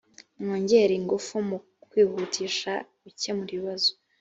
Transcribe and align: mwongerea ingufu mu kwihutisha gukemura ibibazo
mwongerea 0.39 0.97
ingufu 0.99 1.33
mu 1.49 1.57
kwihutisha 1.89 2.73
gukemura 3.03 3.51
ibibazo 3.55 3.91